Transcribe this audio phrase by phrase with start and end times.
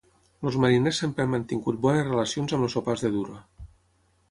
[0.45, 3.39] Els mariners sempre han mantingut bones relacions amb els sopars de duro.